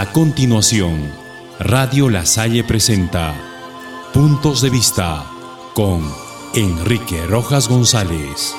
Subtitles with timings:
[0.00, 1.12] A continuación,
[1.58, 3.34] Radio La Salle presenta
[4.14, 5.30] Puntos de Vista
[5.74, 6.10] con
[6.54, 8.54] Enrique Rojas González.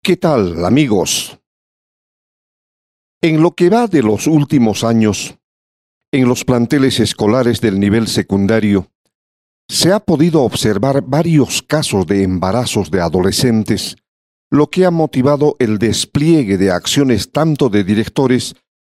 [0.00, 1.40] ¿Qué tal, amigos?
[3.20, 5.36] En lo que va de los últimos años,
[6.14, 8.88] en los planteles escolares del nivel secundario,
[9.68, 13.96] se ha podido observar varios casos de embarazos de adolescentes,
[14.48, 18.54] lo que ha motivado el despliegue de acciones tanto de directores,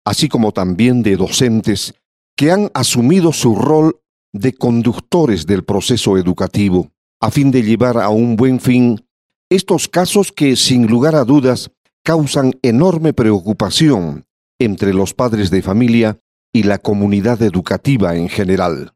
[0.05, 1.95] así como también de docentes,
[2.37, 4.01] que han asumido su rol
[4.33, 9.07] de conductores del proceso educativo, a fin de llevar a un buen fin.
[9.49, 11.71] Estos casos que, sin lugar a dudas,
[12.03, 14.25] causan enorme preocupación
[14.59, 16.19] entre los padres de familia
[16.55, 18.95] y la comunidad educativa en general.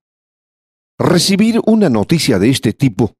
[0.98, 3.14] Recibir una noticia de este tipo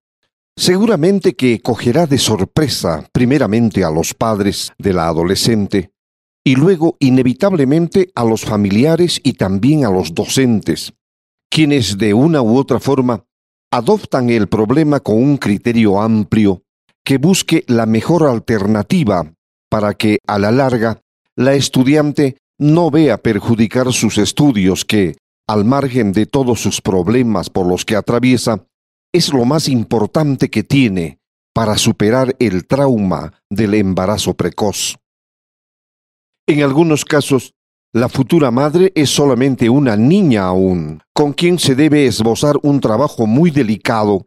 [0.57, 5.93] seguramente que cogerá de sorpresa primeramente a los padres de la adolescente
[6.45, 10.95] y luego inevitablemente a los familiares y también a los docentes,
[11.51, 13.25] quienes de una u otra forma
[13.71, 16.63] adoptan el problema con un criterio amplio
[17.05, 19.33] que busque la mejor alternativa
[19.69, 21.03] para que a la larga
[21.37, 25.17] la estudiante no vea perjudicar sus estudios que,
[25.49, 28.67] al margen de todos sus problemas por los que atraviesa,
[29.13, 31.19] es lo más importante que tiene
[31.55, 34.99] para superar el trauma del embarazo precoz.
[36.47, 37.55] En algunos casos,
[37.93, 43.27] la futura madre es solamente una niña aún, con quien se debe esbozar un trabajo
[43.27, 44.27] muy delicado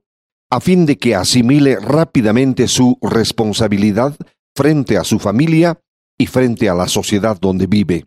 [0.50, 4.18] a fin de que asimile rápidamente su responsabilidad
[4.56, 5.80] frente a su familia
[6.20, 8.06] y frente a la sociedad donde vive.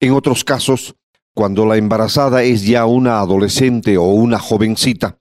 [0.00, 0.96] En otros casos,
[1.34, 5.18] cuando la embarazada es ya una adolescente o una jovencita,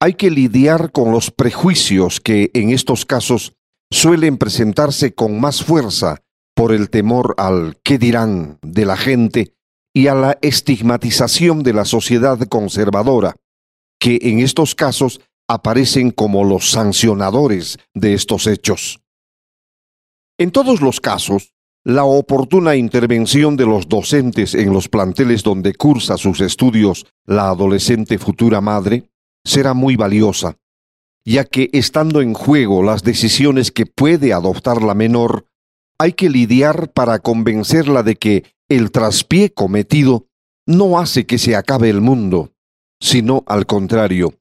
[0.00, 3.54] hay que lidiar con los prejuicios que en estos casos
[3.90, 6.22] suelen presentarse con más fuerza
[6.54, 9.54] por el temor al qué dirán de la gente
[9.94, 13.36] y a la estigmatización de la sociedad conservadora,
[14.00, 19.00] que en estos casos aparecen como los sancionadores de estos hechos.
[20.38, 21.53] En todos los casos,
[21.84, 28.18] la oportuna intervención de los docentes en los planteles donde cursa sus estudios la adolescente
[28.18, 29.10] futura madre
[29.44, 30.56] será muy valiosa,
[31.26, 35.46] ya que estando en juego las decisiones que puede adoptar la menor,
[35.98, 40.26] hay que lidiar para convencerla de que el traspié cometido
[40.66, 42.52] no hace que se acabe el mundo,
[42.98, 44.32] sino al contrario,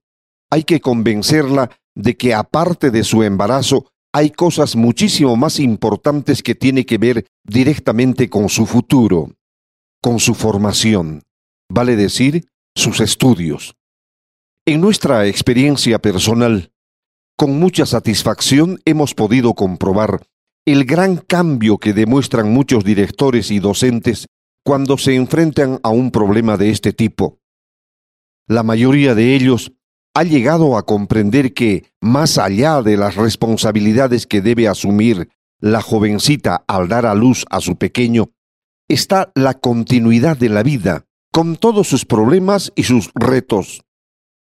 [0.50, 6.54] hay que convencerla de que aparte de su embarazo, hay cosas muchísimo más importantes que
[6.54, 9.32] tiene que ver directamente con su futuro,
[10.02, 11.24] con su formación,
[11.70, 13.76] vale decir, sus estudios.
[14.66, 16.72] En nuestra experiencia personal,
[17.36, 20.22] con mucha satisfacción hemos podido comprobar
[20.66, 24.28] el gran cambio que demuestran muchos directores y docentes
[24.64, 27.40] cuando se enfrentan a un problema de este tipo.
[28.48, 29.74] La mayoría de ellos
[30.14, 35.30] ha llegado a comprender que, más allá de las responsabilidades que debe asumir
[35.60, 38.30] la jovencita al dar a luz a su pequeño,
[38.88, 43.82] está la continuidad de la vida, con todos sus problemas y sus retos,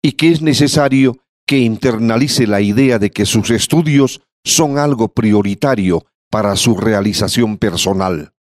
[0.02, 6.06] y que es necesario que internalice la idea de que sus estudios son algo prioritario
[6.30, 8.32] para su realización personal.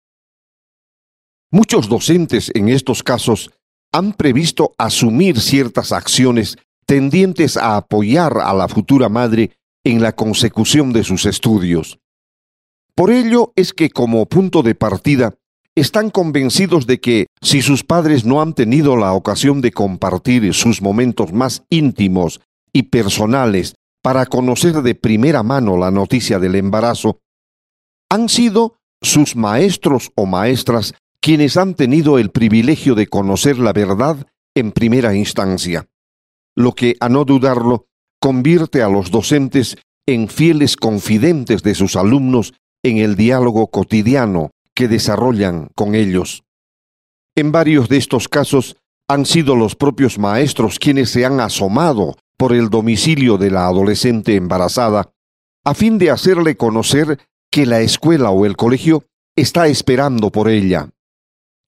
[1.52, 3.52] Muchos docentes en estos casos
[3.92, 9.52] han previsto asumir ciertas acciones tendientes a apoyar a la futura madre
[9.84, 12.00] en la consecución de sus estudios.
[12.96, 15.36] Por ello es que como punto de partida
[15.76, 20.82] están convencidos de que si sus padres no han tenido la ocasión de compartir sus
[20.82, 22.40] momentos más íntimos
[22.72, 27.20] y personales para conocer de primera mano la noticia del embarazo,
[28.10, 34.26] han sido sus maestros o maestras quienes han tenido el privilegio de conocer la verdad
[34.56, 35.88] en primera instancia
[36.56, 37.88] lo que, a no dudarlo,
[38.20, 42.54] convierte a los docentes en fieles confidentes de sus alumnos
[42.84, 46.44] en el diálogo cotidiano que desarrollan con ellos.
[47.36, 52.54] En varios de estos casos han sido los propios maestros quienes se han asomado por
[52.54, 55.12] el domicilio de la adolescente embarazada,
[55.64, 57.20] a fin de hacerle conocer
[57.52, 59.04] que la escuela o el colegio
[59.36, 60.90] está esperando por ella,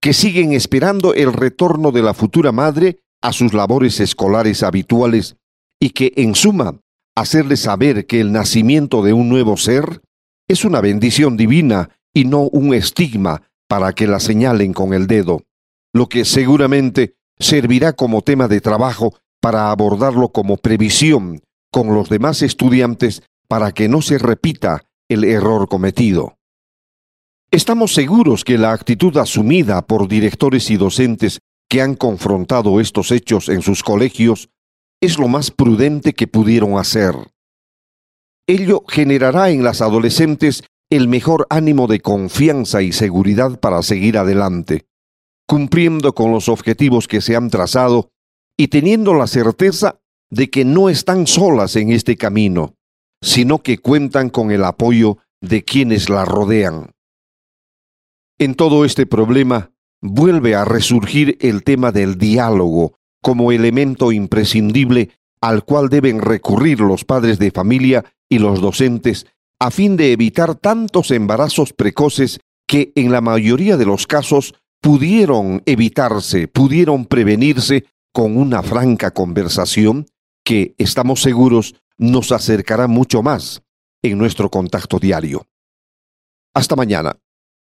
[0.01, 5.37] que siguen esperando el retorno de la futura madre a sus labores escolares habituales
[5.79, 6.79] y que, en suma,
[7.15, 10.01] hacerles saber que el nacimiento de un nuevo ser
[10.47, 15.43] es una bendición divina y no un estigma para que la señalen con el dedo,
[15.93, 21.41] lo que seguramente servirá como tema de trabajo para abordarlo como previsión
[21.71, 26.37] con los demás estudiantes para que no se repita el error cometido.
[27.51, 33.49] Estamos seguros que la actitud asumida por directores y docentes que han confrontado estos hechos
[33.49, 34.49] en sus colegios
[35.01, 37.15] es lo más prudente que pudieron hacer.
[38.47, 44.87] Ello generará en las adolescentes el mejor ánimo de confianza y seguridad para seguir adelante,
[45.45, 48.09] cumpliendo con los objetivos que se han trazado
[48.57, 49.99] y teniendo la certeza
[50.29, 52.75] de que no están solas en este camino,
[53.21, 56.91] sino que cuentan con el apoyo de quienes la rodean.
[58.39, 59.71] En todo este problema
[60.01, 65.11] vuelve a resurgir el tema del diálogo como elemento imprescindible
[65.41, 69.25] al cual deben recurrir los padres de familia y los docentes
[69.59, 75.63] a fin de evitar tantos embarazos precoces que en la mayoría de los casos pudieron
[75.65, 80.05] evitarse, pudieron prevenirse con una franca conversación
[80.43, 83.63] que, estamos seguros, nos acercará mucho más
[84.03, 85.47] en nuestro contacto diario.
[86.53, 87.17] Hasta mañana.